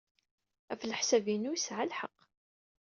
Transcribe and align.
Ɣef 0.69 0.81
leḥsab-inu, 0.85 1.51
yesɛa 1.55 1.83
lḥeqq. 1.91 2.19